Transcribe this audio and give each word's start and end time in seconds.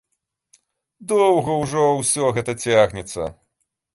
Доўга 1.11 1.51
ўжо 1.63 1.83
ўсё 1.99 2.25
гэта 2.37 2.51
цягнецца. 2.65 3.31